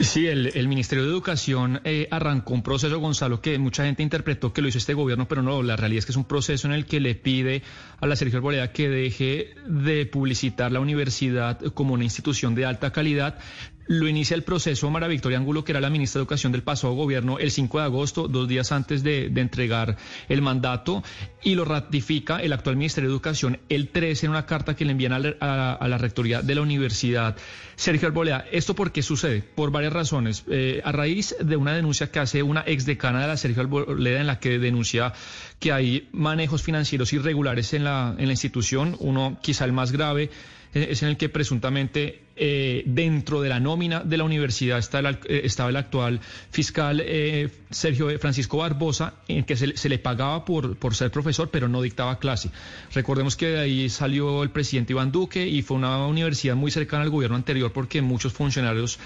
Sí, 0.00 0.26
el, 0.26 0.52
el 0.54 0.68
Ministerio 0.68 1.04
de 1.04 1.10
Educación 1.10 1.80
eh, 1.84 2.08
arrancó 2.10 2.54
un 2.54 2.62
proceso, 2.62 3.00
Gonzalo, 3.00 3.40
que 3.40 3.58
mucha 3.58 3.84
gente 3.84 4.02
interpretó 4.02 4.52
que 4.52 4.62
lo 4.62 4.68
hizo 4.68 4.78
este 4.78 4.94
gobierno, 4.94 5.26
pero 5.26 5.42
no, 5.42 5.62
la 5.62 5.76
realidad 5.76 5.98
es 5.98 6.06
que 6.06 6.12
es 6.12 6.16
un 6.16 6.24
proceso 6.24 6.68
en 6.68 6.74
el 6.74 6.86
que 6.86 7.00
le 7.00 7.14
pide 7.14 7.62
a 8.00 8.06
la 8.06 8.14
Sergio 8.14 8.38
Arboleda 8.38 8.72
que 8.72 8.88
deje 8.88 9.54
de 9.66 10.06
publicitar 10.06 10.70
la 10.70 10.80
universidad 10.80 11.60
como 11.74 11.94
una 11.94 12.04
institución 12.04 12.54
de 12.54 12.66
alta 12.66 12.92
calidad, 12.92 13.38
lo 13.88 14.06
inicia 14.06 14.34
el 14.34 14.42
proceso 14.42 14.90
Mara 14.90 15.08
Victoria 15.08 15.38
Angulo, 15.38 15.64
que 15.64 15.72
era 15.72 15.80
la 15.80 15.90
ministra 15.90 16.18
de 16.18 16.22
Educación 16.22 16.52
del 16.52 16.62
pasado 16.62 16.92
gobierno, 16.92 17.38
el 17.38 17.50
5 17.50 17.78
de 17.78 17.84
agosto, 17.84 18.28
dos 18.28 18.46
días 18.46 18.70
antes 18.70 19.02
de, 19.02 19.26
entregar 19.26 19.96
el 20.28 20.42
mandato, 20.42 21.02
y 21.42 21.54
lo 21.54 21.64
ratifica 21.64 22.38
el 22.38 22.52
actual 22.52 22.76
Ministerio 22.76 23.08
de 23.08 23.14
Educación 23.14 23.58
el 23.68 23.88
13 23.88 24.26
en 24.26 24.30
una 24.30 24.46
carta 24.46 24.76
que 24.76 24.84
le 24.84 24.92
envían 24.92 25.12
a 25.12 25.18
la, 25.18 25.34
a, 25.40 25.72
a 25.72 25.88
la 25.88 25.98
rectoría 25.98 26.42
de 26.42 26.54
la 26.54 26.62
universidad. 26.62 27.36
Sergio 27.76 28.08
Arboleda, 28.08 28.44
¿esto 28.50 28.74
por 28.74 28.92
qué 28.92 29.02
sucede? 29.02 29.42
Por 29.42 29.70
varias 29.70 29.92
razones. 29.92 30.44
Eh, 30.48 30.82
a 30.84 30.92
raíz 30.92 31.34
de 31.40 31.56
una 31.56 31.72
denuncia 31.72 32.10
que 32.10 32.18
hace 32.18 32.42
una 32.42 32.64
exdecana 32.66 33.22
de 33.22 33.28
la 33.28 33.36
Sergio 33.36 33.62
Arboleda 33.62 34.20
en 34.20 34.26
la 34.26 34.40
que 34.40 34.58
denuncia 34.58 35.12
que 35.60 35.72
hay 35.72 36.08
manejos 36.12 36.62
financieros 36.62 37.12
irregulares 37.12 37.72
en 37.72 37.84
la, 37.84 38.14
en 38.18 38.26
la 38.26 38.32
institución, 38.32 38.96
uno 38.98 39.38
quizá 39.40 39.64
el 39.64 39.72
más 39.72 39.92
grave 39.92 40.30
es 40.72 41.02
en 41.02 41.08
el 41.08 41.16
que 41.16 41.28
presuntamente 41.28 42.22
eh, 42.36 42.84
dentro 42.86 43.40
de 43.40 43.48
la 43.48 43.58
nómina 43.58 44.00
de 44.04 44.16
la 44.16 44.22
universidad 44.22 44.78
está 44.78 45.00
el, 45.00 45.06
eh, 45.06 45.40
estaba 45.42 45.70
el 45.70 45.76
actual 45.76 46.20
fiscal 46.50 47.02
eh, 47.04 47.48
Sergio 47.70 48.16
Francisco 48.20 48.58
Barbosa, 48.58 49.14
en 49.26 49.44
que 49.44 49.56
se, 49.56 49.88
le 49.88 49.98
pagaba 49.98 50.44
por, 50.44 50.76
por 50.76 50.94
ser 50.94 51.10
profesor, 51.10 51.50
pero 51.50 51.68
no 51.68 51.82
dictaba 51.82 52.18
clase. 52.18 52.50
Recordemos 52.94 53.34
que 53.34 53.46
de 53.48 53.60
ahí 53.60 53.88
salió 53.88 54.42
el 54.44 54.50
presidente 54.50 54.92
Iván 54.92 55.10
Duque 55.10 55.48
y 55.48 55.62
fue 55.62 55.76
una 55.76 56.06
universidad 56.06 56.54
muy 56.54 56.70
cercana 56.70 57.02
al 57.02 57.10
gobierno 57.10 57.36
anterior 57.36 57.72
porque 57.72 58.02
muchos 58.02 58.32
funcionarios 58.32 58.98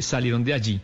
salieron 0.00 0.44
de 0.44 0.54
allí. 0.54 0.80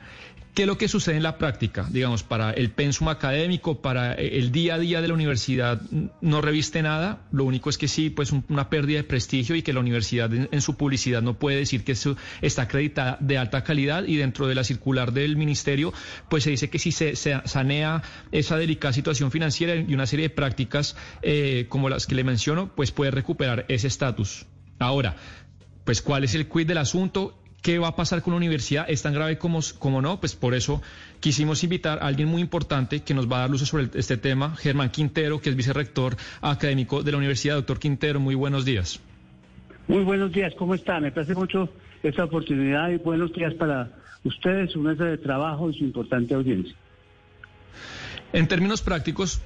¿Qué 0.54 0.62
es 0.62 0.68
lo 0.68 0.78
que 0.78 0.86
sucede 0.86 1.16
en 1.16 1.24
la 1.24 1.36
práctica? 1.36 1.84
Digamos, 1.90 2.22
para 2.22 2.52
el 2.52 2.70
pensum 2.70 3.08
académico, 3.08 3.82
para 3.82 4.14
el 4.14 4.52
día 4.52 4.76
a 4.76 4.78
día 4.78 5.00
de 5.00 5.08
la 5.08 5.14
universidad, 5.14 5.82
no 6.20 6.40
reviste 6.40 6.80
nada. 6.80 7.26
Lo 7.32 7.44
único 7.44 7.70
es 7.70 7.76
que 7.76 7.88
sí, 7.88 8.08
pues 8.08 8.30
una 8.30 8.70
pérdida 8.70 8.98
de 8.98 9.04
prestigio 9.04 9.56
y 9.56 9.62
que 9.62 9.72
la 9.72 9.80
universidad 9.80 10.32
en, 10.32 10.60
su 10.60 10.76
publicidad 10.76 11.22
no 11.22 11.34
puede 11.40 11.56
decir 11.56 11.82
que 11.82 11.92
eso 11.92 12.16
está 12.40 12.62
acreditada 12.62 13.18
de 13.20 13.36
alta 13.36 13.64
calidad 13.64 14.04
y 14.04 14.14
dentro 14.14 14.46
de 14.46 14.54
la 14.54 14.62
circular 14.62 15.12
del 15.12 15.36
ministerio, 15.36 15.92
pues 16.28 16.44
se 16.44 16.50
dice 16.50 16.70
que 16.70 16.78
si 16.78 16.92
se, 16.92 17.16
se 17.16 17.40
sanea 17.46 18.04
esa 18.30 18.56
delicada 18.56 18.92
situación 18.92 19.32
financiera 19.32 19.74
y 19.74 19.92
una 19.92 20.06
serie 20.06 20.28
de 20.28 20.34
prácticas 20.34 20.94
eh, 21.22 21.66
como 21.68 21.88
las 21.88 22.06
que 22.06 22.14
le 22.14 22.22
menciono, 22.22 22.70
pues 22.76 22.92
puede 22.92 23.10
recuperar 23.10 23.64
ese 23.66 23.88
estatus. 23.88 24.46
Ahora, 24.78 25.16
pues 25.84 26.00
cuál 26.00 26.22
es 26.22 26.36
el 26.36 26.48
quid 26.48 26.68
del 26.68 26.78
asunto 26.78 27.43
¿Qué 27.64 27.78
va 27.78 27.88
a 27.88 27.96
pasar 27.96 28.20
con 28.20 28.34
la 28.34 28.36
universidad? 28.36 28.84
¿Es 28.90 29.00
tan 29.00 29.14
grave 29.14 29.38
como, 29.38 29.60
como 29.78 30.02
no? 30.02 30.20
Pues 30.20 30.36
por 30.36 30.52
eso 30.52 30.82
quisimos 31.18 31.64
invitar 31.64 31.98
a 32.02 32.08
alguien 32.08 32.28
muy 32.28 32.42
importante 32.42 33.00
que 33.00 33.14
nos 33.14 33.26
va 33.26 33.38
a 33.38 33.40
dar 33.40 33.50
luces 33.50 33.68
sobre 33.68 33.88
este 33.94 34.18
tema, 34.18 34.54
Germán 34.54 34.90
Quintero, 34.90 35.40
que 35.40 35.48
es 35.48 35.56
vicerrector 35.56 36.14
académico 36.42 37.02
de 37.02 37.12
la 37.12 37.16
Universidad. 37.16 37.54
Doctor 37.54 37.78
Quintero, 37.78 38.20
muy 38.20 38.34
buenos 38.34 38.66
días. 38.66 39.00
Muy 39.88 40.04
buenos 40.04 40.30
días, 40.30 40.52
¿cómo 40.58 40.74
está? 40.74 41.00
Me 41.00 41.10
parece 41.10 41.34
mucho 41.34 41.70
esta 42.02 42.24
oportunidad 42.24 42.90
y 42.90 42.98
buenos 42.98 43.32
días 43.32 43.54
para 43.54 43.88
ustedes, 44.24 44.70
su 44.70 44.80
mesa 44.80 45.06
de 45.06 45.16
trabajo 45.16 45.70
y 45.70 45.78
su 45.78 45.84
importante 45.84 46.34
audiencia. 46.34 46.76
En 48.34 48.46
términos 48.46 48.82
prácticos, 48.82 49.40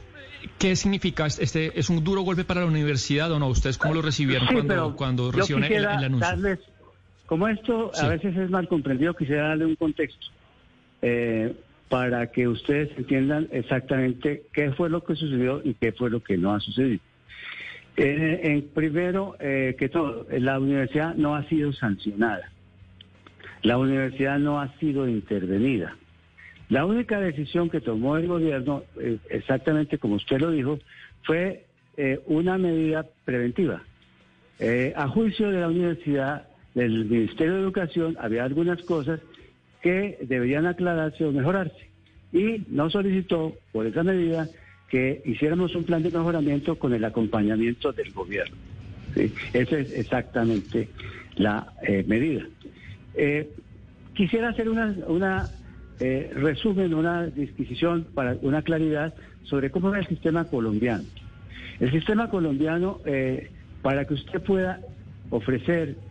¿Qué 0.56 0.77
significa 0.77 1.27
este? 1.27 1.79
¿Es 1.79 1.91
un 1.91 2.03
duro 2.05 2.23
golpe 2.23 2.45
para 2.45 2.61
la 2.61 2.67
universidad 2.67 3.31
o 3.33 3.41
no? 3.41 3.49
¿Ustedes 3.49 3.77
cómo 3.77 3.95
lo 3.95 4.03
recibieron 4.03 4.47
sí, 4.47 4.55
cuando, 4.55 4.95
cuando 4.95 5.33
recibieron 5.33 5.65
el, 5.65 5.85
el, 5.85 5.87
anuncio? 5.87 6.29
Darles 6.29 6.61
como 7.28 7.47
esto 7.47 7.93
sí. 7.94 8.05
a 8.05 8.09
veces 8.09 8.37
es 8.37 8.50
mal 8.50 8.66
comprendido, 8.66 9.15
quisiera 9.15 9.50
darle 9.50 9.66
un 9.66 9.77
contexto 9.77 10.27
eh, 11.03 11.55
para 11.89 12.31
que 12.33 12.49
ustedes 12.49 12.91
entiendan 12.97 13.49
exactamente 13.53 14.43
qué 14.53 14.72
fue 14.72 14.91
lo 14.91 15.05
que 15.05 15.15
sucedió 15.15 15.61
y 15.65 15.75
qué 15.75 15.93
fue 15.93 16.11
lo 16.11 16.22
que 16.22 16.37
no 16.37 16.55
ha 16.55 16.61
sucedido. 16.61 17.00
Eh, 18.00 18.41
en 18.44 18.62
primero 18.69 19.37
eh, 19.41 19.75
que 19.77 19.88
todo, 19.88 20.25
la 20.31 20.61
universidad 20.61 21.17
no 21.17 21.34
ha 21.34 21.43
sido 21.49 21.72
sancionada. 21.72 22.50
La 23.62 23.77
universidad 23.77 24.38
no 24.38 24.61
ha 24.61 24.72
sido 24.78 25.09
intervenida. 25.09 25.97
La 26.69 26.84
única 26.84 27.19
decisión 27.19 27.71
que 27.71 27.81
tomó 27.81 28.17
el 28.17 28.28
gobierno, 28.28 28.84
eh, 29.00 29.19
exactamente 29.31 29.99
como 29.99 30.15
usted 30.15 30.38
lo 30.38 30.50
dijo, 30.50 30.78
fue 31.25 31.65
una 32.27 32.56
medida 32.59 33.05
preventiva. 33.25 33.83
a 34.94 35.09
juicio 35.09 35.50
de 35.50 35.61
la 35.61 35.67
universidad, 35.67 36.48
del 36.78 37.05
Ministerio 37.06 37.55
de 37.55 37.61
Educación 37.61 38.16
había 38.21 38.44
algunas 38.44 38.81
cosas 38.83 39.21
que 39.83 40.19
deberían 40.22 40.66
aclararse 40.66 41.25
o 41.25 41.33
mejorarse. 41.33 41.89
Y 42.33 42.65
nos 42.69 42.93
solicitó, 42.93 43.56
por 43.72 43.87
esa 43.87 44.03
medida, 44.03 44.49
que 44.88 45.22
hiciéramos 45.25 45.75
un 45.75 45.84
plan 45.84 46.03
de 46.03 46.11
mejoramiento 46.11 46.78
con 46.78 46.94
el 46.94 47.05
acompañamiento 47.05 47.93
del 47.93 48.12
gobierno. 48.12 48.56
¿sí? 49.15 49.33
Esa 49.53 49.78
es 49.78 49.93
exactamente 49.93 50.88
la 51.37 51.72
eh, 51.83 52.05
medida. 52.06 52.47
Eh, 53.15 53.50
quisiera 54.15 54.50
hacer 54.50 54.69
una, 54.69 54.94
una 55.06 55.49
eh, 56.00 56.31
resumen, 56.34 56.94
una 56.94 57.27
disquisición 57.27 58.06
para 58.15 58.37
una 58.43 58.62
claridad 58.62 59.15
sobre 59.43 59.71
cómo 59.71 59.94
es 59.94 60.00
el 60.03 60.06
sistema 60.06 60.44
colombiano. 60.44 61.05
El 61.81 61.91
sistema 61.91 62.31
colombiano, 62.31 63.00
eh, 63.05 63.50
para 63.83 64.05
que 64.05 64.15
usted 64.15 64.41
pueda 64.43 64.81
ofrecer 65.31 65.97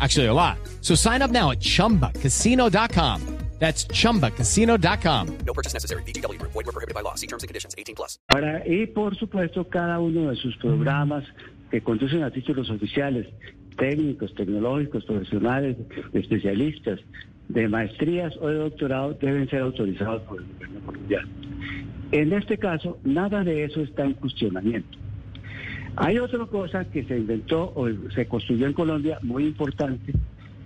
Actually, 0.00 0.26
a 0.26 0.34
lot. 0.34 0.58
So 0.80 0.94
sign 0.94 1.22
up 1.22 1.30
now 1.30 1.50
at 1.52 1.60
chumbacasino.com. 1.60 3.20
That's 3.58 3.86
chumbacasino.com. 3.86 5.38
No 5.46 5.54
purchase 5.54 5.72
necessary. 5.72 6.02
BGW. 6.02 6.38
Void 6.42 6.66
were 6.66 6.72
prohibited 6.72 6.94
by 6.94 7.02
law. 7.02 7.14
See 7.14 7.28
terms 7.28 7.44
and 7.44 7.48
conditions. 7.48 7.74
18 7.78 7.94
plus. 7.94 8.18
Para, 8.28 8.66
y 8.66 8.86
por 8.86 9.14
supuesto, 9.16 9.64
cada 9.68 10.00
uno 10.00 10.30
de 10.30 10.36
sus 10.36 10.56
programas 10.56 11.24
que 11.70 11.80
conducen 11.80 12.24
a 12.24 12.30
títulos 12.30 12.68
oficiales, 12.68 13.26
técnicos, 13.78 14.34
tecnológicos, 14.34 15.04
profesionales, 15.04 15.76
especialistas, 16.12 17.00
de 17.48 17.68
maestrías 17.68 18.34
o 18.40 18.48
de 18.48 18.54
doctorado 18.54 19.14
deben 19.14 19.48
ser 19.48 19.60
autorizados 19.60 20.22
por 20.22 20.40
el 20.40 20.46
gobierno 20.54 20.80
colombiano. 20.86 21.28
En 22.10 22.32
este 22.32 22.58
caso, 22.58 22.98
nada 23.04 23.44
de 23.44 23.64
eso 23.64 23.82
está 23.82 24.04
en 24.04 24.14
cuestionamiento. 24.14 24.98
Hay 25.96 26.18
otra 26.18 26.44
cosa 26.46 26.84
que 26.84 27.04
se 27.04 27.16
inventó 27.16 27.72
o 27.74 27.88
se 28.14 28.26
construyó 28.26 28.66
en 28.66 28.72
Colombia 28.72 29.18
muy 29.22 29.44
importante, 29.44 30.12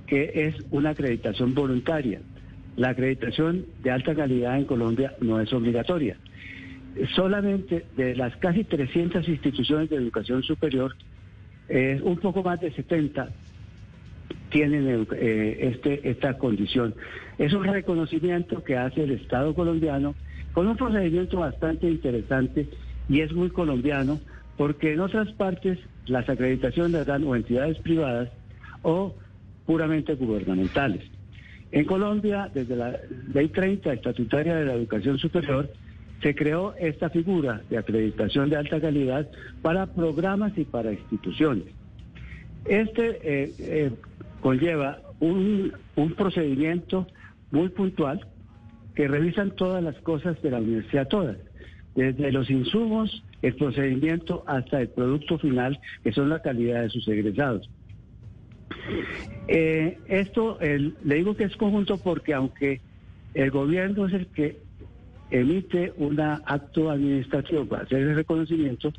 que 0.07 0.31
es 0.35 0.55
una 0.71 0.91
acreditación 0.91 1.55
voluntaria. 1.55 2.21
La 2.77 2.91
acreditación 2.91 3.67
de 3.83 3.91
alta 3.91 4.15
calidad 4.15 4.57
en 4.57 4.65
Colombia 4.65 5.15
no 5.21 5.39
es 5.41 5.53
obligatoria. 5.53 6.17
Solamente 7.15 7.85
de 7.97 8.17
las 8.17 8.37
casi 8.37 8.65
300 8.65 9.29
instituciones 9.29 9.91
de 9.91 9.97
educación 9.97 10.43
superior, 10.43 10.97
eh, 11.69 12.01
un 12.03 12.17
poco 12.17 12.43
más 12.43 12.61
de 12.61 12.73
70 12.73 13.29
tienen 14.51 15.07
eh, 15.13 15.59
este, 15.61 16.09
esta 16.09 16.39
condición. 16.39 16.95
Es 17.37 17.53
un 17.53 17.65
reconocimiento 17.65 18.65
que 18.65 18.77
hace 18.77 19.05
el 19.05 19.11
Estado 19.11 19.55
colombiano 19.55 20.15
con 20.55 20.67
un 20.67 20.77
procedimiento 20.77 21.39
bastante 21.39 21.89
interesante 21.89 22.67
y 23.11 23.21
es 23.21 23.33
muy 23.33 23.51
colombiano 23.51 24.19
porque 24.58 24.93
en 24.93 25.00
otras 25.00 25.32
partes 25.32 25.78
las 26.06 26.28
acreditaciones 26.28 26.93
las 26.93 27.06
dan 27.06 27.25
o 27.25 27.34
entidades 27.34 27.78
privadas 27.78 28.28
o 28.82 29.14
puramente 29.64 30.14
gubernamentales. 30.16 31.05
En 31.70 31.84
Colombia, 31.84 32.50
desde 32.52 32.76
la 32.76 32.96
Ley 33.32 33.49
30 33.49 33.93
estatutaria 33.93 34.56
de 34.56 34.64
la 34.64 34.75
educación 34.75 35.16
superior, 35.19 35.70
se 36.22 36.34
creó 36.34 36.75
esta 36.76 37.08
figura 37.08 37.62
de 37.70 37.78
acreditación 37.78 38.50
de 38.50 38.56
alta 38.56 38.81
calidad 38.81 39.28
para 39.62 39.87
programas 39.87 40.56
y 40.58 40.64
para 40.64 40.93
instituciones. 40.93 41.66
Este 42.64 43.20
eh, 43.22 43.55
eh, 43.60 43.90
conlleva 44.40 44.99
un, 45.20 45.72
un 45.94 46.12
procedimiento 46.14 47.06
muy 47.52 47.69
puntual 47.69 48.26
que 48.96 49.06
revisan 49.06 49.52
todas 49.52 49.84
las 49.84 49.94
cosas 50.00 50.40
de 50.43 50.50
la 50.50 50.58
universidad, 50.58 51.06
todas, 51.06 51.37
desde 51.94 52.32
los 52.32 52.50
insumos, 52.50 53.22
el 53.43 53.55
procedimiento 53.55 54.44
hasta 54.46 54.81
el 54.81 54.88
producto 54.88 55.38
final, 55.38 55.79
que 56.02 56.12
son 56.12 56.29
la 56.29 56.43
calidad 56.43 56.82
de 56.82 56.90
sus 56.90 57.06
egresados. 57.08 57.69
Eh, 59.46 59.99
esto 60.08 60.58
le 60.61 61.14
digo 61.14 61.37
que 61.37 61.44
es 61.44 61.56
conjunto 61.56 61.99
porque 61.99 62.35
aunque 62.35 62.81
el 63.35 63.50
gobierno 63.50 64.06
es 64.06 64.14
el 64.14 64.26
que 64.29 64.58
emite 65.31 65.93
un 65.96 66.20
acto 66.20 66.90
administrativo 66.90 67.67
para 67.67 67.85
hacer 67.85 68.00
el 68.00 68.14
reconocimiento, 68.14 68.93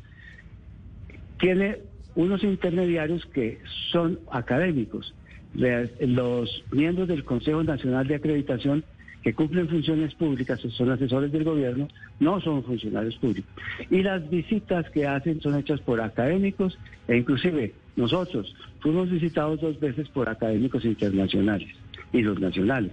tiene 1.38 1.78
unos 2.14 2.42
intermediarios 2.42 3.24
que 3.26 3.60
son 3.90 4.18
académicos. 4.30 5.14
Los 5.54 6.64
miembros 6.70 7.08
del 7.08 7.24
Consejo 7.24 7.62
Nacional 7.64 8.06
de 8.06 8.16
Acreditación 8.16 8.84
que 9.22 9.34
cumplen 9.34 9.68
funciones 9.68 10.14
públicas, 10.14 10.60
son 10.60 10.90
asesores 10.90 11.30
del 11.30 11.44
gobierno, 11.44 11.88
no 12.20 12.40
son 12.40 12.62
funcionarios 12.64 13.16
públicos. 13.16 13.50
Y 13.90 14.02
las 14.02 14.28
visitas 14.30 14.88
que 14.90 15.06
hacen 15.06 15.40
son 15.40 15.58
hechas 15.58 15.80
por 15.80 16.00
académicos 16.00 16.78
e 17.06 17.16
inclusive 17.16 17.74
nosotros 17.96 18.54
fuimos 18.80 19.10
visitados 19.10 19.60
dos 19.60 19.78
veces 19.78 20.08
por 20.08 20.28
académicos 20.28 20.84
internacionales 20.84 21.68
y 22.12 22.22
los 22.22 22.40
nacionales 22.40 22.92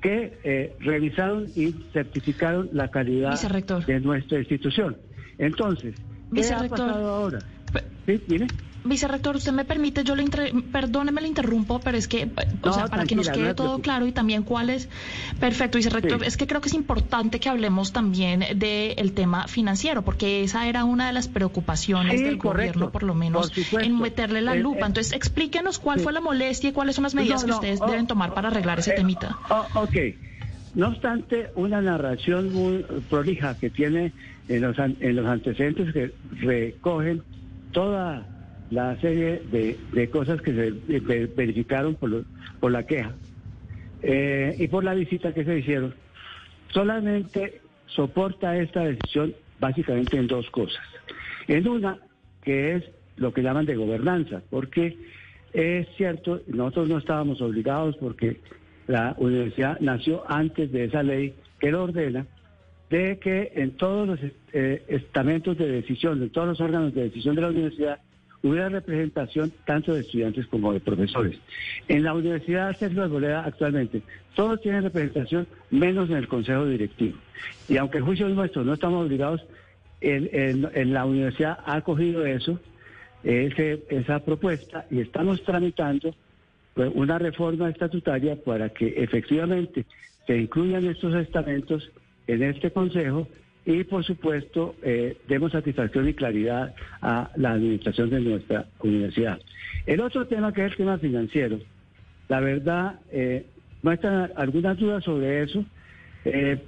que 0.00 0.38
eh, 0.44 0.76
revisaron 0.80 1.46
y 1.56 1.72
certificaron 1.92 2.70
la 2.72 2.88
calidad 2.88 3.38
de 3.86 4.00
nuestra 4.00 4.38
institución. 4.38 4.96
Entonces, 5.38 5.94
¿qué 6.32 6.46
ha 6.52 6.68
pasado 6.68 7.08
ahora? 7.08 7.40
¿Sí? 8.06 8.20
¿Mire? 8.28 8.46
Vicerrector, 8.88 9.36
usted 9.36 9.52
me 9.52 9.64
permite, 9.64 10.04
yo 10.04 10.16
le 10.16 10.24
perdóneme, 10.72 11.20
le 11.20 11.28
interrumpo, 11.28 11.80
pero 11.80 11.96
es 11.96 12.08
que, 12.08 12.28
o 12.62 12.72
sea, 12.72 12.86
para 12.86 13.04
que 13.04 13.14
nos 13.14 13.28
quede 13.28 13.54
todo 13.54 13.80
claro 13.80 14.06
y 14.06 14.12
también 14.12 14.42
cuál 14.42 14.70
es, 14.70 14.88
perfecto, 15.40 15.78
vicerrector, 15.78 16.24
es 16.24 16.36
que 16.36 16.46
creo 16.46 16.60
que 16.60 16.68
es 16.68 16.74
importante 16.74 17.40
que 17.40 17.48
hablemos 17.48 17.92
también 17.92 18.44
del 18.56 19.12
tema 19.12 19.48
financiero, 19.48 20.02
porque 20.02 20.42
esa 20.42 20.68
era 20.68 20.84
una 20.84 21.06
de 21.06 21.12
las 21.12 21.28
preocupaciones 21.28 22.22
del 22.22 22.38
gobierno, 22.38 22.90
por 22.90 23.02
lo 23.02 23.14
menos, 23.14 23.52
en 23.72 23.98
meterle 23.98 24.40
la 24.40 24.54
lupa. 24.54 24.86
Entonces, 24.86 25.12
explíquenos 25.12 25.78
cuál 25.78 26.00
fue 26.00 26.12
la 26.12 26.20
molestia 26.20 26.70
y 26.70 26.72
cuáles 26.72 26.96
son 26.96 27.04
las 27.04 27.14
medidas 27.14 27.44
que 27.44 27.50
ustedes 27.50 27.80
deben 27.80 28.06
tomar 28.06 28.34
para 28.34 28.48
arreglar 28.48 28.78
ese 28.78 28.92
eh, 28.92 28.96
temita. 28.96 29.38
Oh, 29.50 29.82
ok. 29.82 29.96
No 30.74 30.88
obstante, 30.88 31.50
una 31.56 31.80
narración 31.80 32.52
muy 32.52 32.84
prolija 33.08 33.56
que 33.58 33.70
tiene 33.70 34.12
en 34.48 34.62
los, 34.62 34.78
en 34.78 35.16
los 35.16 35.26
antecedentes 35.26 35.92
que 35.92 36.12
recogen 36.40 37.22
toda 37.72 38.26
la 38.70 39.00
serie 39.00 39.42
de, 39.50 40.10
cosas 40.10 40.40
que 40.42 40.52
se 40.52 41.26
verificaron 41.36 41.94
por, 41.94 42.24
por 42.60 42.72
la 42.72 42.84
queja 42.84 43.12
eh, 44.02 44.54
y 44.58 44.68
por 44.68 44.84
la 44.84 44.94
visita 44.94 45.32
que 45.32 45.44
se 45.44 45.58
hicieron, 45.58 45.94
solamente 46.68 47.60
soporta 47.86 48.56
esta 48.56 48.84
decisión 48.84 49.34
básicamente 49.58 50.16
en 50.16 50.26
dos 50.26 50.48
cosas. 50.50 50.82
En 51.48 51.66
una, 51.66 51.98
que 52.42 52.76
es 52.76 52.84
lo 53.16 53.32
que 53.32 53.42
llaman 53.42 53.66
de 53.66 53.76
gobernanza, 53.76 54.42
porque 54.50 54.96
es 55.52 55.88
cierto, 55.96 56.42
nosotros 56.46 56.88
no 56.88 56.98
estábamos 56.98 57.40
obligados 57.40 57.96
porque 57.96 58.40
la 58.86 59.14
universidad 59.18 59.80
nació 59.80 60.24
antes 60.30 60.70
de 60.72 60.84
esa 60.84 61.02
ley 61.02 61.34
que 61.58 61.70
lo 61.70 61.84
ordena, 61.84 62.26
de 62.90 63.18
que 63.18 63.52
en 63.54 63.72
todos 63.72 64.06
los 64.08 64.20
eh, 64.52 64.82
estamentos 64.88 65.58
de 65.58 65.68
decisión, 65.68 66.22
en 66.22 66.30
todos 66.30 66.48
los 66.48 66.60
órganos 66.60 66.94
de 66.94 67.04
decisión 67.04 67.34
de 67.34 67.42
la 67.42 67.48
universidad, 67.48 68.00
hubiera 68.42 68.68
representación 68.68 69.52
tanto 69.66 69.94
de 69.94 70.00
estudiantes 70.00 70.46
como 70.46 70.72
de 70.72 70.80
profesores. 70.80 71.38
En 71.88 72.04
la 72.04 72.14
Universidad 72.14 72.76
Sergio 72.76 73.02
Arboleda 73.02 73.44
actualmente 73.44 74.02
todos 74.34 74.60
tienen 74.60 74.84
representación 74.84 75.46
menos 75.70 76.08
en 76.10 76.16
el 76.16 76.28
Consejo 76.28 76.66
Directivo. 76.66 77.18
Y 77.68 77.76
aunque 77.76 77.98
el 77.98 78.04
juicio 78.04 78.28
es 78.28 78.34
nuestro, 78.34 78.64
no 78.64 78.74
estamos 78.74 79.04
obligados, 79.04 79.44
en, 80.00 80.92
la 80.92 81.04
universidad 81.04 81.58
ha 81.66 81.76
acogido 81.76 82.24
eso, 82.24 82.60
esa 83.24 84.20
propuesta, 84.20 84.86
y 84.90 85.00
estamos 85.00 85.42
tramitando 85.42 86.14
pues, 86.74 86.90
una 86.94 87.18
reforma 87.18 87.68
estatutaria 87.68 88.36
para 88.36 88.68
que 88.68 88.94
efectivamente 88.96 89.84
se 90.26 90.36
incluyan 90.36 90.86
estos 90.86 91.14
estamentos 91.16 91.90
en 92.28 92.44
este 92.44 92.70
Consejo 92.70 93.26
y 93.68 93.84
por 93.84 94.02
supuesto 94.02 94.76
eh, 94.82 95.18
demos 95.28 95.52
satisfacción 95.52 96.08
y 96.08 96.14
claridad 96.14 96.74
a 97.02 97.30
la 97.36 97.52
administración 97.52 98.08
de 98.08 98.20
nuestra 98.20 98.64
universidad. 98.80 99.38
El 99.84 100.00
otro 100.00 100.26
tema 100.26 100.54
que 100.54 100.64
es 100.64 100.70
el 100.72 100.78
tema 100.78 100.96
financiero, 100.96 101.58
la 102.28 102.40
verdad, 102.40 102.98
eh, 103.12 103.44
muestran 103.82 104.32
algunas 104.36 104.78
dudas 104.78 105.04
sobre 105.04 105.42
eso, 105.42 105.66
eh, 106.24 106.58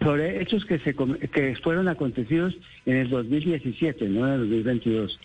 sobre 0.00 0.40
hechos 0.40 0.64
que, 0.64 0.78
se, 0.78 0.94
que 0.94 1.56
fueron 1.56 1.88
acontecidos 1.88 2.56
en 2.86 2.98
el 2.98 3.10
2017, 3.10 4.08
no 4.08 4.24
en 4.28 4.34
el 4.34 4.40
2022. 4.50 5.18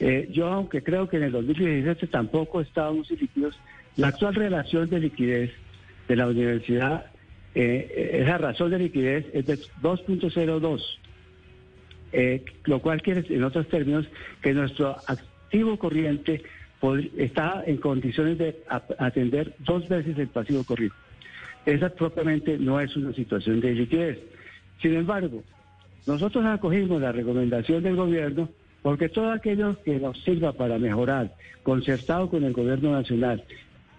Eh, 0.00 0.28
yo, 0.30 0.48
aunque 0.48 0.82
creo 0.82 1.08
que 1.08 1.16
en 1.16 1.22
el 1.22 1.32
2017 1.32 2.08
tampoco 2.08 2.60
estábamos 2.60 3.10
líquidos, 3.10 3.58
la 3.96 4.08
actual 4.08 4.34
relación 4.34 4.90
de 4.90 5.00
liquidez 5.00 5.50
de 6.08 6.16
la 6.16 6.26
universidad 6.26 7.06
eh, 7.54 8.20
esa 8.22 8.38
razón 8.38 8.70
de 8.70 8.78
liquidez 8.78 9.26
es 9.32 9.46
de 9.46 9.58
2.02, 9.82 10.82
eh, 12.12 12.44
lo 12.64 12.80
cual 12.80 13.02
quiere, 13.02 13.24
en 13.28 13.44
otros 13.44 13.68
términos, 13.68 14.06
que 14.42 14.52
nuestro 14.52 14.96
activo 15.06 15.78
corriente 15.78 16.42
está 17.16 17.64
en 17.66 17.78
condiciones 17.78 18.38
de 18.38 18.56
atender 18.98 19.54
dos 19.60 19.88
veces 19.88 20.16
el 20.18 20.28
pasivo 20.28 20.62
corriente. 20.64 20.96
Esa 21.66 21.88
propiamente 21.90 22.56
no 22.58 22.80
es 22.80 22.96
una 22.96 23.12
situación 23.12 23.60
de 23.60 23.72
liquidez. 23.72 24.18
Sin 24.80 24.94
embargo, 24.94 25.42
nosotros 26.06 26.44
acogimos 26.46 27.00
la 27.00 27.12
recomendación 27.12 27.82
del 27.82 27.96
gobierno 27.96 28.48
porque 28.82 29.08
todo 29.08 29.32
aquello 29.32 29.76
que 29.82 29.98
nos 29.98 30.18
sirva 30.22 30.52
para 30.52 30.78
mejorar, 30.78 31.34
concertado 31.62 32.30
con 32.30 32.44
el 32.44 32.52
gobierno 32.52 32.92
nacional, 32.92 33.44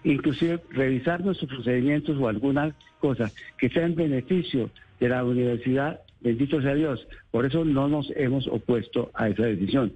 inclusive 0.04 0.60
revisar 0.70 1.24
nuestros 1.24 1.50
procedimientos 1.50 2.16
o 2.18 2.28
alguna 2.28 2.74
cosa 2.98 3.30
que 3.58 3.68
sea 3.68 3.84
en 3.84 3.94
beneficio 3.94 4.70
de 4.98 5.08
la 5.08 5.24
universidad, 5.24 6.00
bendito 6.20 6.60
sea 6.60 6.74
Dios. 6.74 7.06
Por 7.30 7.46
eso 7.46 7.64
no 7.64 7.88
nos 7.88 8.10
hemos 8.16 8.46
opuesto 8.46 9.10
a 9.14 9.28
esa 9.28 9.44
decisión. 9.44 9.92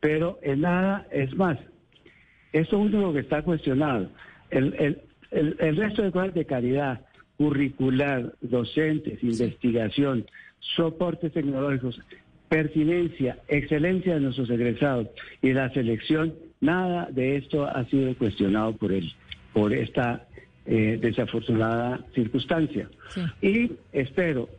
Pero 0.00 0.38
en 0.42 0.62
nada 0.62 1.06
es 1.10 1.34
más. 1.36 1.58
Esto 2.52 2.78
único 2.78 3.12
que 3.12 3.20
está 3.20 3.42
cuestionado. 3.42 4.08
El, 4.50 5.00
el, 5.30 5.76
resto 5.76 6.02
de 6.02 6.12
cosas 6.12 6.34
de 6.34 6.44
calidad, 6.44 7.00
curricular, 7.36 8.34
docentes, 8.40 9.22
investigación, 9.24 10.24
soportes 10.76 11.32
tecnológicos, 11.32 12.00
pertinencia, 12.48 13.38
excelencia 13.48 14.14
de 14.14 14.20
nuestros 14.20 14.48
egresados 14.50 15.08
y 15.42 15.52
la 15.52 15.70
selección, 15.70 16.34
nada 16.60 17.08
de 17.10 17.36
esto 17.36 17.66
ha 17.66 17.84
sido 17.86 18.14
cuestionado 18.16 18.76
por 18.76 18.92
él 18.92 19.12
por 19.54 19.72
esta 19.72 20.26
eh, 20.66 20.98
desafortunada 21.00 22.00
circunstancia. 22.14 22.88
Y 23.40 23.72
espero, 23.92 24.50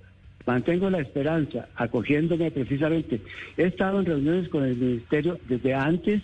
mantengo 0.47 0.89
la 0.89 1.01
esperanza, 1.01 1.67
acogiéndome 1.75 2.49
precisamente. 2.49 3.21
He 3.57 3.65
estado 3.65 3.99
en 3.99 4.05
reuniones 4.05 4.49
con 4.49 4.63
el 4.63 4.75
Ministerio 4.75 5.37
desde 5.47 5.75
antes 5.75 6.23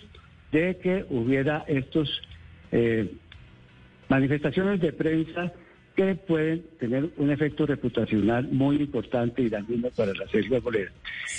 de 0.50 0.76
que 0.78 1.04
hubiera 1.10 1.64
estos 1.68 2.20
eh, 2.72 3.12
manifestaciones 4.08 4.80
de 4.80 4.92
prensa 4.92 5.52
que 5.94 6.14
pueden 6.14 6.64
tener 6.80 7.10
un 7.18 7.30
efecto 7.30 7.66
reputacional 7.66 8.48
muy 8.50 8.76
importante 8.76 9.42
y 9.42 9.50
dañino 9.50 9.90
para 9.90 10.14
la 10.14 10.26
selva 10.28 10.58
bolera. 10.58 10.90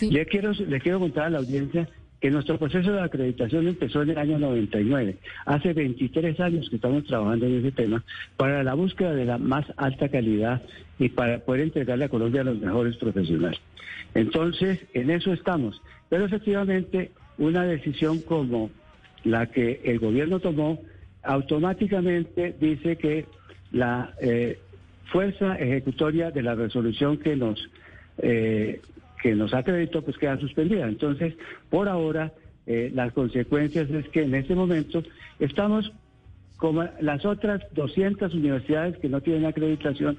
Le 0.02 0.26
quiero, 0.28 0.52
le 0.52 0.80
quiero 0.80 1.00
contar 1.00 1.26
a 1.26 1.30
la 1.32 1.38
audiencia 1.40 1.90
que 2.24 2.32
nuestro 2.32 2.58
proceso 2.58 2.94
de 2.94 3.02
acreditación 3.02 3.68
empezó 3.68 4.02
en 4.02 4.12
el 4.12 4.18
año 4.18 4.40
99. 4.40 5.18
Hace 5.46 5.74
23 5.74 6.40
años 6.40 6.70
que 6.70 6.78
estamos 6.78 7.04
trabajando 7.04 7.48
en 7.48 7.58
ese 7.58 7.74
tema 7.74 8.02
para 8.38 8.64
la 8.64 8.76
búsqueda 8.76 9.12
de 9.12 9.26
la 9.26 9.38
más 9.38 9.66
alta 9.76 10.08
calidad 10.08 10.62
y 11.00 11.10
para 11.10 11.40
poder 11.40 11.64
entregarle 11.64 12.06
a 12.06 12.08
Colombia 12.08 12.40
a 12.40 12.46
los 12.46 12.62
mejores 12.62 12.96
profesionales. 12.96 13.60
Entonces, 14.14 14.80
en 14.94 15.10
eso 15.10 15.34
estamos. 15.34 15.82
Pero 16.08 16.24
efectivamente, 16.24 17.12
una 17.40 17.66
decisión 17.66 18.22
como 18.22 18.72
la 19.26 19.48
que 19.48 19.82
el 19.84 20.00
gobierno 20.00 20.40
tomó 20.40 20.80
automáticamente 21.24 22.56
dice 22.58 22.96
que 22.96 23.26
la 23.74 24.14
eh, 24.22 24.60
fuerza 25.12 25.56
ejecutoria 25.56 26.32
de 26.32 26.42
la 26.42 26.56
resolución 26.56 27.18
que 27.18 27.36
nos 27.36 27.70
eh, 28.20 28.80
que 29.24 29.34
nos 29.34 29.54
acreditó 29.54 30.02
pues 30.02 30.18
queda 30.18 30.38
suspendida. 30.38 30.86
Entonces, 30.86 31.34
por 31.70 31.88
ahora, 31.88 32.34
eh, 32.68 32.92
las 32.94 33.14
consecuencias 33.14 33.90
es 33.90 34.10
que 34.10 34.24
en 34.24 34.36
este 34.36 34.54
momento 34.54 35.02
estamos 35.40 35.94
como 36.58 36.84
las 37.00 37.26
otras 37.26 37.62
200 37.74 38.34
universidades 38.34 38.98
que 38.98 39.08
no 39.08 39.22
tienen 39.22 39.46
acreditación, 39.46 40.18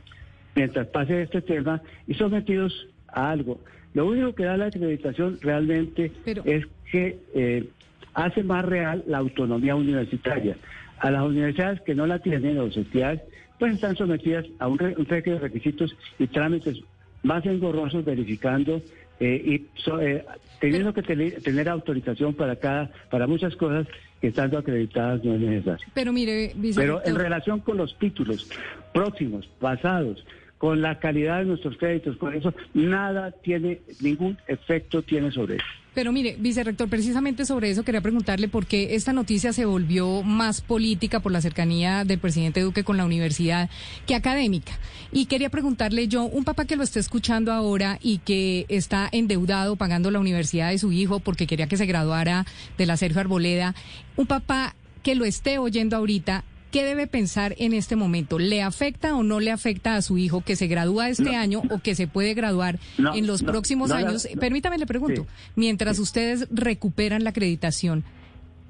mientras 0.54 0.86
pase 0.86 1.20
este 1.20 1.42
tema, 1.42 1.82
y 2.06 2.14
sometidos 2.14 2.88
a 3.08 3.30
algo. 3.30 3.60
Lo 3.92 4.06
único 4.06 4.34
que 4.34 4.44
da 4.44 4.56
la 4.56 4.66
acreditación 4.66 5.38
realmente 5.42 6.10
es 6.46 6.66
que 6.90 7.18
eh, 7.34 7.68
hace 8.14 8.42
más 8.42 8.64
real 8.64 9.04
la 9.06 9.18
autonomía 9.18 9.76
universitaria. 9.76 10.56
A 10.98 11.10
las 11.10 11.22
universidades 11.24 11.82
que 11.82 11.94
no 11.94 12.06
la 12.06 12.20
tienen, 12.20 12.56
las 12.56 12.74
universidades, 12.74 13.20
pues 13.58 13.74
están 13.74 13.96
sometidas 13.96 14.46
a 14.58 14.66
un, 14.66 14.78
un 14.96 15.06
de 15.06 15.38
requisitos 15.38 15.94
y 16.18 16.26
trámites 16.26 16.82
más 17.24 17.44
engorrosos 17.46 18.04
verificando 18.04 18.80
eh, 19.18 19.42
y 19.44 19.66
eh, 20.00 20.24
teniendo 20.60 20.94
que 20.94 21.02
tener, 21.02 21.68
autorización 21.68 22.34
para 22.34 22.56
cada 22.56 22.90
para 23.10 23.26
muchas 23.26 23.56
cosas 23.56 23.86
que 24.20 24.28
estando 24.28 24.58
acreditadas 24.58 25.24
no 25.24 25.34
es 25.34 25.40
necesario. 25.40 25.86
Pero 25.92 26.12
mire, 26.12 26.54
Pero 26.76 27.02
en 27.04 27.16
relación 27.16 27.60
con 27.60 27.76
los 27.76 27.98
títulos 27.98 28.48
próximos, 28.92 29.48
pasados, 29.58 30.24
con 30.58 30.80
la 30.80 30.98
calidad 30.98 31.40
de 31.40 31.46
nuestros 31.46 31.76
créditos, 31.76 32.16
con 32.16 32.34
eso, 32.34 32.54
nada 32.72 33.32
tiene, 33.32 33.80
ningún 34.00 34.38
efecto 34.46 35.02
tiene 35.02 35.30
sobre 35.30 35.56
eso. 35.56 35.64
Pero 35.94 36.12
mire, 36.12 36.36
vicerrector, 36.38 36.88
precisamente 36.88 37.46
sobre 37.46 37.70
eso 37.70 37.84
quería 37.84 38.00
preguntarle 38.00 38.48
por 38.48 38.66
qué 38.66 38.96
esta 38.96 39.12
noticia 39.12 39.52
se 39.52 39.64
volvió 39.64 40.22
más 40.22 40.60
política 40.60 41.20
por 41.20 41.30
la 41.30 41.40
cercanía 41.40 42.04
del 42.04 42.18
presidente 42.18 42.60
Duque 42.60 42.82
con 42.82 42.96
la 42.96 43.04
universidad 43.04 43.70
que 44.06 44.16
académica. 44.16 44.72
Y 45.12 45.26
quería 45.26 45.50
preguntarle 45.50 46.08
yo, 46.08 46.24
un 46.24 46.44
papá 46.44 46.64
que 46.64 46.74
lo 46.74 46.82
está 46.82 46.98
escuchando 46.98 47.52
ahora 47.52 47.98
y 48.02 48.18
que 48.18 48.66
está 48.68 49.08
endeudado 49.12 49.76
pagando 49.76 50.10
la 50.10 50.18
universidad 50.18 50.70
de 50.70 50.78
su 50.78 50.90
hijo 50.90 51.20
porque 51.20 51.46
quería 51.46 51.68
que 51.68 51.76
se 51.76 51.86
graduara 51.86 52.44
de 52.76 52.86
la 52.86 52.96
Sergio 52.96 53.20
Arboleda, 53.20 53.76
un 54.16 54.26
papá 54.26 54.74
que 55.04 55.14
lo 55.14 55.24
esté 55.24 55.58
oyendo 55.58 55.96
ahorita, 55.96 56.42
¿Qué 56.74 56.84
debe 56.84 57.06
pensar 57.06 57.54
en 57.58 57.72
este 57.72 57.94
momento? 57.94 58.36
¿Le 58.36 58.60
afecta 58.60 59.14
o 59.14 59.22
no 59.22 59.38
le 59.38 59.52
afecta 59.52 59.94
a 59.94 60.02
su 60.02 60.18
hijo 60.18 60.40
que 60.40 60.56
se 60.56 60.66
gradúa 60.66 61.08
este 61.08 61.36
año 61.36 61.62
o 61.70 61.78
que 61.78 61.94
se 61.94 62.08
puede 62.08 62.34
graduar 62.34 62.80
en 63.14 63.28
los 63.28 63.44
próximos 63.44 63.92
años? 63.92 64.26
Permítame, 64.40 64.76
le 64.78 64.84
pregunto, 64.84 65.24
mientras 65.54 66.00
ustedes 66.00 66.48
recuperan 66.50 67.22
la 67.22 67.30
acreditación, 67.30 68.02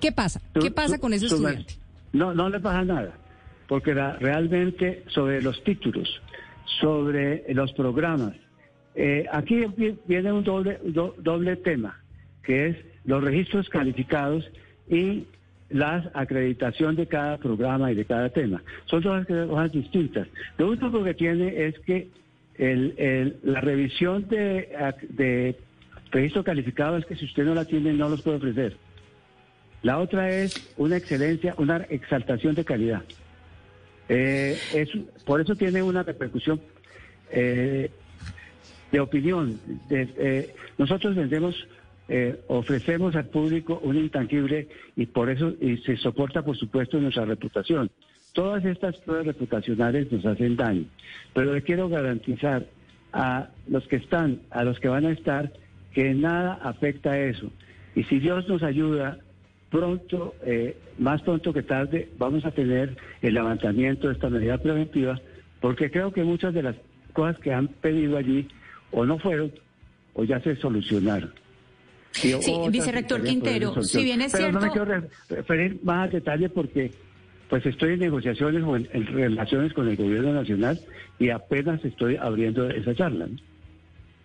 ¿qué 0.02 0.12
pasa? 0.12 0.42
¿Qué 0.60 0.70
pasa 0.70 0.98
con 0.98 1.14
ese 1.14 1.24
estudiante? 1.24 1.76
No, 2.12 2.34
no 2.34 2.50
le 2.50 2.60
pasa 2.60 2.84
nada, 2.84 3.14
porque 3.68 3.94
realmente 3.94 5.02
sobre 5.06 5.40
los 5.40 5.64
títulos, 5.64 6.20
sobre 6.82 7.42
los 7.54 7.72
programas, 7.72 8.34
eh, 8.96 9.24
aquí 9.32 9.64
viene 10.06 10.30
un 10.30 10.44
doble, 10.44 10.78
doble 10.84 11.56
tema, 11.56 11.98
que 12.42 12.66
es 12.66 12.76
los 13.06 13.24
registros 13.24 13.66
calificados 13.70 14.44
y 14.90 15.24
la 15.74 16.08
acreditación 16.14 16.94
de 16.94 17.08
cada 17.08 17.36
programa 17.36 17.90
y 17.90 17.96
de 17.96 18.04
cada 18.04 18.28
tema. 18.28 18.62
Son 18.84 19.02
dos 19.02 19.26
cosas 19.26 19.72
distintas. 19.72 20.28
Lo 20.56 20.70
único 20.70 21.02
que 21.02 21.14
tiene 21.14 21.66
es 21.66 21.76
que 21.80 22.06
la 23.42 23.60
revisión 23.60 24.28
de, 24.28 25.56
registro 26.12 26.44
calificado 26.44 26.96
es 26.96 27.04
que 27.06 27.16
si 27.16 27.24
usted 27.24 27.44
no 27.44 27.56
la 27.56 27.64
tiene 27.64 27.92
no 27.92 28.08
los 28.08 28.22
puede 28.22 28.36
ofrecer. 28.36 28.76
La 29.82 29.98
otra 29.98 30.30
es 30.30 30.72
una 30.76 30.96
excelencia, 30.96 31.56
una 31.58 31.78
exaltación 31.90 32.54
de 32.54 32.64
calidad. 32.64 33.02
Eh, 34.08 34.56
por 35.26 35.40
eso 35.40 35.56
tiene 35.56 35.82
una 35.82 36.04
repercusión 36.04 36.60
eh, 37.32 37.90
de 38.92 39.00
opinión. 39.00 39.58
Eh, 39.90 40.54
nosotros 40.78 41.16
vendemos 41.16 41.66
eh, 42.08 42.40
ofrecemos 42.48 43.16
al 43.16 43.26
público 43.26 43.80
un 43.82 43.96
intangible 43.96 44.68
y 44.96 45.06
por 45.06 45.30
eso 45.30 45.54
y 45.60 45.78
se 45.78 45.96
soporta, 45.96 46.42
por 46.42 46.56
supuesto, 46.56 46.98
nuestra 47.00 47.24
reputación. 47.24 47.90
Todas 48.32 48.64
estas 48.64 48.96
pruebas 48.98 49.26
reputacionales 49.26 50.10
nos 50.10 50.26
hacen 50.26 50.56
daño, 50.56 50.84
pero 51.32 51.54
le 51.54 51.62
quiero 51.62 51.88
garantizar 51.88 52.66
a 53.12 53.48
los 53.68 53.86
que 53.86 53.96
están, 53.96 54.40
a 54.50 54.64
los 54.64 54.80
que 54.80 54.88
van 54.88 55.06
a 55.06 55.12
estar, 55.12 55.52
que 55.92 56.12
nada 56.14 56.54
afecta 56.62 57.12
a 57.12 57.18
eso. 57.18 57.50
Y 57.94 58.02
si 58.04 58.18
Dios 58.18 58.48
nos 58.48 58.62
ayuda, 58.64 59.18
pronto, 59.70 60.34
eh, 60.44 60.76
más 60.98 61.22
pronto 61.22 61.52
que 61.52 61.62
tarde, 61.62 62.08
vamos 62.18 62.44
a 62.44 62.50
tener 62.50 62.96
el 63.22 63.34
levantamiento 63.34 64.08
de 64.08 64.14
esta 64.14 64.28
medida 64.28 64.58
preventiva, 64.58 65.20
porque 65.60 65.90
creo 65.90 66.12
que 66.12 66.24
muchas 66.24 66.52
de 66.54 66.64
las 66.64 66.76
cosas 67.12 67.38
que 67.38 67.52
han 67.52 67.68
pedido 67.68 68.16
allí 68.16 68.48
o 68.90 69.06
no 69.06 69.18
fueron 69.18 69.52
o 70.14 70.24
ya 70.24 70.40
se 70.40 70.56
solucionaron. 70.56 71.32
Sí, 72.14 72.32
vicerrector 72.70 73.22
Quintero, 73.22 73.82
si 73.82 74.04
bien 74.04 74.20
es 74.22 74.32
Pero 74.32 74.44
cierto... 74.44 74.60
no 74.60 74.66
me 74.66 74.72
quiero 74.72 75.08
referir 75.28 75.80
más 75.82 76.08
a 76.08 76.12
detalle 76.12 76.48
porque 76.48 76.92
pues 77.48 77.66
estoy 77.66 77.94
en 77.94 78.00
negociaciones 78.00 78.62
o 78.62 78.76
en, 78.76 79.06
relaciones 79.06 79.72
con 79.72 79.88
el 79.88 79.96
gobierno 79.96 80.32
nacional 80.32 80.80
y 81.18 81.30
apenas 81.30 81.84
estoy 81.84 82.16
abriendo 82.16 82.68
esa 82.70 82.94
charla. 82.94 83.28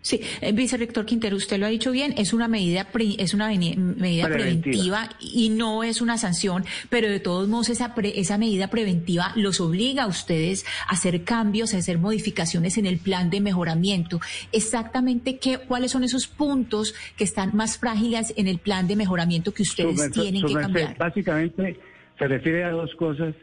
Sí, 0.02 0.22
eh, 0.40 0.54
vicerrector 0.54 1.06
Quintero, 1.06 1.36
usted 1.36 1.60
lo 1.60 1.66
ha 1.66 1.70
dicho 1.70 1.92
bien, 1.92 2.14
es 2.18 2.32
una 2.32 2.48
medida 2.48 2.88
es 3.18 3.34
una 3.34 3.50
medida 3.50 4.30
preventiva. 4.30 5.10
y 5.20 5.50
no 5.50 5.84
es 5.84 6.02
una 6.02 6.18
sanción, 6.18 6.64
pero 6.90 7.10
de 7.10 7.20
todos 7.20 7.50
modos 7.50 7.70
esa 7.70 7.94
esa 7.98 8.38
medida 8.38 8.70
preventiva 8.70 9.34
los 9.36 9.60
obliga 9.60 10.04
a 10.04 10.08
ustedes 10.08 10.66
a 10.88 10.94
hacer 10.94 11.26
cambios, 11.26 11.74
a 11.74 11.78
hacer 11.78 11.98
modificaciones 11.98 12.78
en 12.78 12.86
el 12.86 12.98
plan 13.00 13.30
de 13.30 13.42
mejoramiento. 13.42 14.22
Exactamente 14.54 15.38
qué 15.38 15.58
cuáles 15.58 15.92
son 15.92 16.06
esos 16.06 16.28
puntos 16.28 16.96
que 17.18 17.26
están 17.26 17.54
más 17.54 17.78
frágiles 17.78 18.34
en 18.38 18.48
el 18.48 18.60
plan 18.60 18.88
de 18.88 18.96
mejoramiento 18.96 19.54
que 19.54 19.64
ustedes 19.64 20.12
tienen 20.12 20.46
que 20.46 20.54
cambiar. 20.54 20.98
Básicamente 20.98 21.78
se 22.18 22.28
refiere 22.28 22.64
a 22.64 22.72
dos 22.72 22.94
cosas 22.96 23.36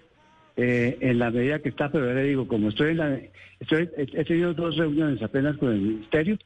eh, 0.57 0.97
en 1.01 1.19
la 1.19 1.31
medida 1.31 1.61
que 1.61 1.69
está, 1.69 1.91
pero 1.91 2.13
le 2.13 2.23
digo, 2.25 2.49
como 2.49 2.69
estoy 2.69 2.93
en 2.93 2.97
la... 2.97 3.21
Estoy, 3.61 3.89
he 3.97 4.25
tenido 4.25 4.55
dos 4.55 4.77
reuniones 4.77 5.23
apenas 5.23 5.57
con 5.57 5.73
el 5.73 5.81
Ministerio, 5.81 6.39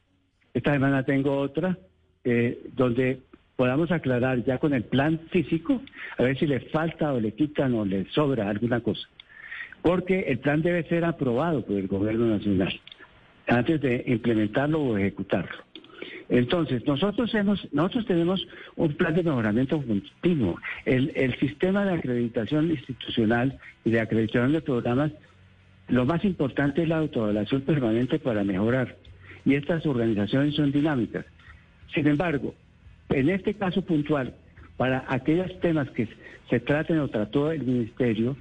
esta 0.55 0.73
semana 0.73 1.05
tengo 1.05 1.39
otra, 1.39 1.77
eh, 2.25 2.59
donde 2.75 3.21
podamos 3.57 3.91
aclarar 3.93 4.45
ya 4.45 4.59
con 4.59 4.75
el 4.75 4.85
plan 4.85 5.21
físico, 5.31 5.83
a 6.19 6.23
ver 6.23 6.39
si 6.39 6.47
le 6.47 6.61
falta 6.61 7.13
o 7.13 7.21
le 7.21 7.33
quitan 7.33 7.75
o 7.75 7.85
le 7.85 8.07
sobra 8.07 8.49
alguna 8.49 8.81
cosa. 8.81 9.09
Porque 9.83 10.21
el 10.21 10.39
plan 10.39 10.63
debe 10.63 10.83
ser 10.85 11.05
aprobado 11.05 11.65
por 11.65 11.77
el 11.77 11.87
Gobierno 11.87 12.27
Nacional 12.27 12.81
antes 13.47 13.81
de 13.81 14.05
implementarlo 14.07 14.81
o 14.81 14.97
ejecutarlo. 14.97 15.70
Entonces, 16.31 16.87
nosotros 16.87 17.35
hemos, 17.35 17.67
nosotros 17.73 18.07
tenemos 18.07 18.47
un 18.77 18.95
plan 18.95 19.15
de 19.15 19.25
mejoramiento 19.25 19.83
continuo. 19.83 20.61
El, 20.85 21.13
el 21.17 21.37
sistema 21.41 21.85
de 21.85 21.95
acreditación 21.95 22.71
institucional 22.71 23.59
y 23.85 23.91
de 23.91 24.01
acreditación 24.01 24.53
de 24.53 24.61
programas, 24.61 25.11
lo 25.89 26.07
más 26.07 26.25
importante 26.25 26.83
es 26.83 26.89
la 26.89 26.99
autoevaluación 26.99 27.63
permanente 27.63 28.21
para 28.21 28.45
mejorar. 28.45 28.97
Y 29.45 29.57
estas 29.57 29.85
organizaciones 29.85 30.55
son 30.55 30.71
dinámicas. 30.71 31.27
Sin 31.93 32.07
embargo, 32.07 32.55
en 33.09 33.29
este 33.29 33.55
caso 33.55 33.83
puntual, 33.83 34.33
para 34.77 35.05
aquellos 35.09 35.59
temas 35.61 35.91
que 35.91 36.07
se 36.49 36.61
traten 36.61 37.01
o 37.01 37.09
trató 37.09 37.51
el 37.51 37.65
Ministerio, 37.65 38.37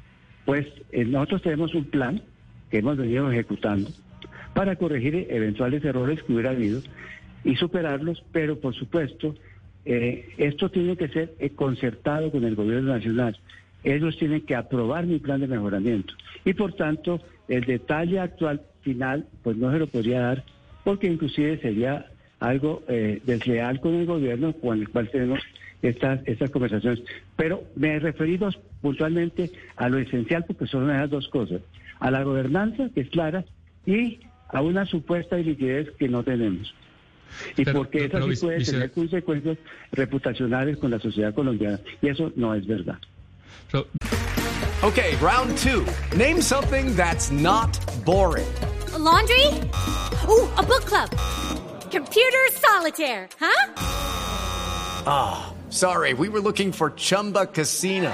pues 0.45 0.67
eh, 0.91 1.05
nosotros 1.05 1.41
tenemos 1.41 1.73
un 1.73 1.85
plan 1.85 2.21
que 2.69 2.77
hemos 2.77 2.97
venido 2.97 3.31
ejecutando 3.31 3.89
para 4.53 4.75
corregir 4.75 5.27
eventuales 5.29 5.83
errores 5.83 6.21
que 6.21 6.33
hubiera 6.33 6.51
habido 6.51 6.81
y 7.43 7.55
superarlos, 7.55 8.23
pero 8.31 8.59
por 8.59 8.75
supuesto, 8.75 9.35
eh, 9.85 10.29
esto 10.37 10.69
tiene 10.69 10.97
que 10.97 11.07
ser 11.07 11.33
eh, 11.39 11.49
concertado 11.51 12.31
con 12.31 12.43
el 12.43 12.55
gobierno 12.55 12.93
nacional. 12.93 13.37
Ellos 13.83 14.17
tienen 14.17 14.41
que 14.41 14.55
aprobar 14.55 15.05
mi 15.05 15.19
plan 15.19 15.39
de 15.39 15.47
mejoramiento. 15.47 16.13
Y 16.43 16.53
por 16.53 16.73
tanto, 16.73 17.21
el 17.47 17.63
detalle 17.63 18.19
actual 18.19 18.61
final, 18.81 19.25
pues 19.43 19.57
no 19.57 19.71
se 19.71 19.79
lo 19.79 19.87
podría 19.87 20.21
dar, 20.21 20.43
porque 20.83 21.07
inclusive 21.07 21.59
sería 21.59 22.07
algo 22.39 22.83
eh, 22.87 23.21
desleal 23.25 23.79
con 23.79 23.95
el 23.95 24.05
gobierno 24.05 24.53
con 24.53 24.79
el 24.79 24.89
cual 24.89 25.09
tenemos 25.09 25.39
estas, 25.81 26.21
estas 26.27 26.49
conversaciones. 26.51 27.01
Pero 27.35 27.63
me 27.75 27.95
he 27.95 27.99
referido 27.99 28.49
puntualmente 28.81 29.51
a 29.75 29.89
lo 29.89 29.97
esencial, 29.97 30.43
porque 30.45 30.67
son 30.67 30.89
esas 30.89 31.09
dos 31.09 31.27
cosas. 31.29 31.61
A 31.99 32.11
la 32.11 32.23
gobernanza, 32.23 32.89
que 32.93 33.01
es 33.01 33.09
clara, 33.09 33.45
y 33.85 34.19
a 34.49 34.61
una 34.61 34.85
supuesta 34.85 35.37
liquidez 35.37 35.91
que 35.91 36.09
no 36.09 36.23
tenemos. 36.23 36.73
Y 37.57 37.65
porque 37.65 38.05
eso 38.05 38.31
sí 38.31 38.35
puede 38.45 38.63
tener 38.63 38.91
consecuencias 38.91 39.57
reputacionales 39.91 40.77
con 40.77 40.91
la 40.91 40.99
sociedad 40.99 41.33
colombiana. 41.33 41.79
Y 42.01 42.09
eso 42.09 42.31
no 42.35 42.53
es 42.53 42.65
verdad. 42.65 42.97
okay, 44.83 45.15
round 45.17 45.57
two. 45.57 45.85
Name 46.17 46.41
something 46.41 46.95
that's 46.95 47.31
not 47.31 47.77
boring. 48.05 48.47
laundry? 48.99 49.47
Ooh, 50.27 50.47
a 50.57 50.63
book 50.63 50.85
club. 50.85 51.09
Computer 51.91 52.47
solitaire, 52.53 53.27
huh? 53.39 53.73
Ah, 55.07 55.51
oh, 55.51 55.71
sorry. 55.71 56.13
We 56.13 56.29
were 56.29 56.41
looking 56.41 56.71
for 56.71 56.91
Chumba 56.91 57.47
Casino. 57.47 58.13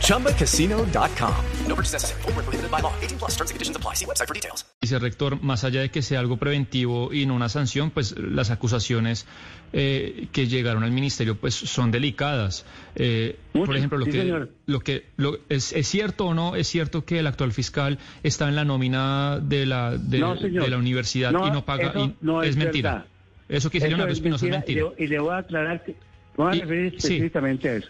ChumbaCasino.com. 0.00 1.34
No 1.68 1.74
purchase 1.74 1.92
necessary. 1.94 2.22
Void 2.22 2.34
where 2.36 2.44
prohibited 2.44 2.70
by 2.70 2.80
law. 2.80 2.92
18 3.02 3.18
plus 3.18 3.36
terms 3.36 3.50
and 3.50 3.54
conditions 3.56 3.76
apply. 3.76 3.94
See 3.94 4.06
website 4.06 4.26
for 4.28 4.34
details. 4.34 4.64
Dice 4.80 4.98
rector, 4.98 5.40
más 5.42 5.64
allá 5.64 5.80
de 5.80 5.90
que 5.90 6.02
sea 6.02 6.20
algo 6.20 6.36
preventivo 6.36 7.12
y 7.12 7.26
no 7.26 7.34
una 7.34 7.48
sanción, 7.48 7.90
pues 7.90 8.14
las 8.18 8.50
acusaciones 8.50 9.26
eh, 9.72 10.28
que 10.32 10.46
llegaron 10.46 10.84
al 10.84 10.90
ministerio 10.92 11.36
pues 11.36 11.54
son 11.54 11.90
delicadas. 11.90 12.64
Eh, 12.94 13.36
por 13.52 13.76
ejemplo, 13.76 13.98
lo 13.98 14.04
sí, 14.06 14.12
que, 14.12 14.20
señor. 14.20 14.50
lo 14.66 14.80
que 14.80 15.06
lo- 15.16 15.38
es, 15.48 15.72
es 15.72 15.88
cierto 15.88 16.26
o 16.26 16.34
no 16.34 16.54
es 16.56 16.68
cierto 16.68 17.04
que 17.04 17.18
el 17.18 17.26
actual 17.26 17.52
fiscal 17.52 17.98
está 18.22 18.48
en 18.48 18.54
la 18.56 18.64
nómina 18.64 19.40
de 19.42 19.66
la 19.66 19.96
de, 19.96 20.18
No, 20.20 20.34
de 20.36 20.68
la 20.68 20.76
universidad 20.78 21.32
No, 21.32 21.46
y 21.48 21.50
no 21.50 21.64
paga 21.64 21.88
eso 21.90 22.04
y 22.04 22.14
no 22.20 22.42
es 22.42 22.56
mentira. 22.56 22.92
verdad. 22.92 23.06
Eso 23.48 23.70
que 23.70 23.78
Leonardo 23.80 24.08
es 24.12 24.18
Espinosa 24.18 24.44
es 24.46 24.50
mentira. 24.52 24.82
Y, 24.96 25.00
le- 25.00 25.04
y 25.04 25.08
le 25.08 25.18
voy 25.18 25.34
a 25.34 25.38
aclarar, 25.38 25.84
que, 25.84 25.96
voy 26.36 26.52
a 26.52 26.56
Y- 26.56 26.60
referir 26.60 26.90
sí. 26.92 26.96
específicamente 26.98 27.68
a 27.68 27.76
eso. 27.76 27.88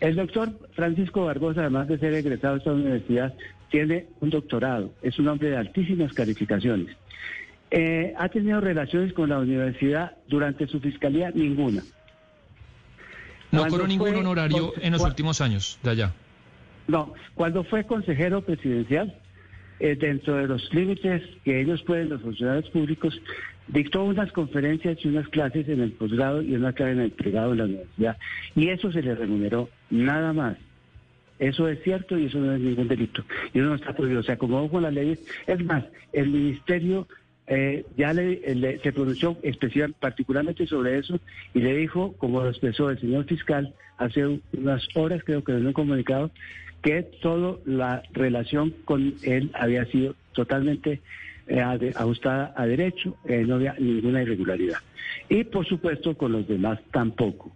El 0.00 0.16
doctor 0.16 0.50
Francisco 0.72 1.24
Barbosa, 1.24 1.60
además 1.62 1.88
de 1.88 1.98
ser 1.98 2.14
egresado 2.14 2.54
de 2.54 2.58
esta 2.58 2.72
universidad, 2.72 3.34
tiene 3.70 4.06
un 4.20 4.30
doctorado. 4.30 4.92
Es 5.02 5.18
un 5.18 5.28
hombre 5.28 5.50
de 5.50 5.56
altísimas 5.56 6.12
calificaciones. 6.12 6.96
Eh, 7.70 8.14
¿Ha 8.18 8.28
tenido 8.28 8.60
relaciones 8.60 9.12
con 9.12 9.28
la 9.28 9.38
universidad 9.38 10.12
durante 10.28 10.66
su 10.66 10.80
fiscalía? 10.80 11.30
Ninguna. 11.34 11.82
No 13.50 13.66
cobró 13.66 13.86
ningún 13.86 14.14
honorario 14.14 14.72
en 14.80 14.92
los 14.92 15.02
últimos 15.02 15.40
años 15.40 15.78
de 15.82 15.90
allá. 15.90 16.12
No, 16.88 17.14
cuando 17.34 17.64
fue 17.64 17.84
consejero 17.84 18.42
presidencial, 18.42 19.14
eh, 19.80 19.96
dentro 19.96 20.36
de 20.36 20.46
los 20.46 20.72
límites 20.72 21.22
que 21.44 21.60
ellos 21.60 21.82
pueden, 21.82 22.08
los 22.08 22.22
funcionarios 22.22 22.68
públicos, 22.70 23.20
dictó 23.68 24.04
unas 24.04 24.30
conferencias 24.32 24.98
y 25.04 25.08
unas 25.08 25.28
clases 25.28 25.68
en 25.68 25.80
el 25.80 25.92
posgrado 25.92 26.42
y 26.42 26.54
una 26.54 26.72
clase 26.72 26.92
en 26.92 27.00
el 27.00 27.10
pregrado 27.10 27.52
en 27.52 27.58
la 27.58 27.64
universidad. 27.64 28.16
Y 28.54 28.68
eso 28.68 28.92
se 28.92 29.02
le 29.02 29.14
remuneró, 29.14 29.68
nada 29.90 30.32
más. 30.32 30.56
Eso 31.38 31.68
es 31.68 31.82
cierto 31.82 32.18
y 32.18 32.26
eso 32.26 32.38
no 32.38 32.54
es 32.54 32.60
ningún 32.60 32.88
delito. 32.88 33.22
Y 33.52 33.58
eso 33.58 33.68
no 33.68 33.74
está 33.74 33.94
prohibido. 33.94 34.20
O 34.20 34.24
sea, 34.24 34.38
como 34.38 34.68
con 34.70 34.82
las 34.82 34.92
leyes. 34.94 35.20
Es 35.46 35.62
más, 35.64 35.84
el 36.12 36.30
ministerio 36.30 37.06
eh, 37.46 37.84
ya 37.96 38.12
le, 38.14 38.40
le- 38.54 38.78
se 38.78 38.92
pronunció 38.92 39.36
especial, 39.42 39.94
particularmente 40.00 40.66
sobre 40.66 40.98
eso 40.98 41.20
y 41.54 41.60
le 41.60 41.76
dijo, 41.76 42.14
como 42.18 42.42
lo 42.42 42.48
expresó 42.48 42.88
el 42.90 42.98
señor 43.00 43.24
fiscal 43.26 43.74
hace 43.98 44.40
unas 44.52 44.86
horas, 44.94 45.22
creo 45.24 45.44
que 45.44 45.52
en 45.52 45.66
un 45.66 45.72
comunicado, 45.72 46.30
que 46.82 47.02
toda 47.22 47.58
la 47.66 48.02
relación 48.12 48.74
con 48.84 49.14
él 49.22 49.50
había 49.54 49.84
sido 49.86 50.14
totalmente 50.32 50.92
eh, 50.92 51.00
ajustada 51.94 52.52
a 52.56 52.66
derecho, 52.66 53.16
eh, 53.24 53.44
no 53.46 53.56
había 53.56 53.74
ninguna 53.78 54.22
irregularidad. 54.22 54.78
Y 55.28 55.44
por 55.44 55.66
supuesto 55.66 56.16
con 56.16 56.32
los 56.32 56.46
demás 56.46 56.80
tampoco. 56.92 57.52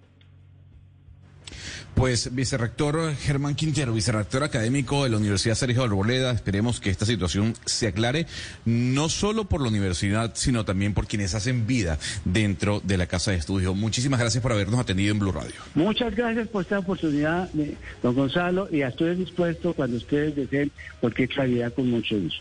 Pues, 1.95 2.35
vicerrector 2.35 3.15
Germán 3.15 3.55
Quintero, 3.55 3.93
vicerrector 3.93 4.43
académico 4.43 5.05
de 5.05 5.11
la 5.11 5.19
Universidad 5.19 5.55
Sergio 5.55 5.83
Arboleda, 5.83 6.31
esperemos 6.31 6.81
que 6.81 6.89
esta 6.89 7.05
situación 7.05 7.55
se 7.67 7.89
aclare, 7.89 8.27
no 8.65 9.09
solo 9.09 9.45
por 9.45 9.61
la 9.61 9.69
universidad, 9.69 10.33
sino 10.35 10.65
también 10.65 10.95
por 10.95 11.07
quienes 11.07 11.35
hacen 11.35 11.67
vida 11.67 11.99
dentro 12.25 12.81
de 12.81 12.97
la 12.97 13.07
casa 13.07 13.33
de 13.33 13.37
estudio. 13.37 13.75
Muchísimas 13.75 14.19
gracias 14.19 14.41
por 14.41 14.53
habernos 14.53 14.81
atendido 14.81 15.13
en 15.13 15.19
Blue 15.19 15.33
Radio. 15.33 15.53
Muchas 15.75 16.15
gracias 16.15 16.49
por 16.49 16.63
esta 16.63 16.79
oportunidad, 16.79 17.51
eh, 17.59 17.77
don 18.03 18.15
Gonzalo, 18.15 18.69
y 18.73 18.81
estoy 18.81 19.17
dispuesto 19.17 19.75
cuando 19.75 19.99
ustedes 19.99 20.35
deseen 20.35 20.71
cualquier 21.01 21.29
claridad 21.29 21.75
con 21.75 21.91
mucho 21.91 22.19
gusto. 22.19 22.41